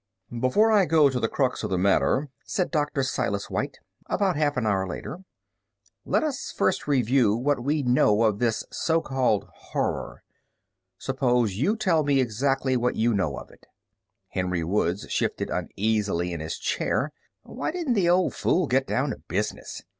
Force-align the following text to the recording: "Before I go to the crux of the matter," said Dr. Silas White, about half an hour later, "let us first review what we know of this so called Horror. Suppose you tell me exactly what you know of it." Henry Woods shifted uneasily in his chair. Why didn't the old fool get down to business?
"Before 0.39 0.71
I 0.71 0.85
go 0.85 1.11
to 1.11 1.19
the 1.19 1.29
crux 1.29 1.61
of 1.61 1.69
the 1.69 1.77
matter," 1.77 2.29
said 2.43 2.71
Dr. 2.71 3.03
Silas 3.03 3.51
White, 3.51 3.77
about 4.07 4.35
half 4.35 4.57
an 4.57 4.65
hour 4.65 4.87
later, 4.87 5.19
"let 6.05 6.23
us 6.23 6.51
first 6.51 6.87
review 6.87 7.35
what 7.35 7.63
we 7.63 7.83
know 7.83 8.23
of 8.23 8.39
this 8.39 8.63
so 8.71 8.99
called 8.99 9.47
Horror. 9.53 10.23
Suppose 10.97 11.53
you 11.53 11.77
tell 11.77 12.03
me 12.03 12.19
exactly 12.19 12.75
what 12.75 12.95
you 12.95 13.13
know 13.13 13.37
of 13.37 13.51
it." 13.51 13.67
Henry 14.29 14.63
Woods 14.63 15.05
shifted 15.11 15.51
uneasily 15.51 16.33
in 16.33 16.39
his 16.39 16.57
chair. 16.57 17.11
Why 17.43 17.69
didn't 17.69 17.93
the 17.93 18.09
old 18.09 18.33
fool 18.33 18.65
get 18.65 18.87
down 18.87 19.11
to 19.11 19.19
business? 19.27 19.83